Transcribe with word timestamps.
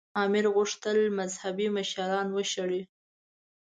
امیر 0.23 0.45
غوښتل 0.55 0.97
مذهبي 1.19 1.67
مشران 1.77 2.27
وشړي. 2.31 2.81